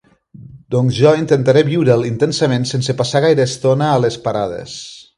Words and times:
Doncs 0.75 0.97
jo 1.01 1.11
intentaré 1.19 1.63
viure'l 1.69 2.07
intensament 2.09 2.67
sense 2.73 2.99
passar 3.05 3.25
gaire 3.29 3.49
estona 3.53 3.93
a 3.95 4.05
les 4.07 4.23
parades. 4.29 4.79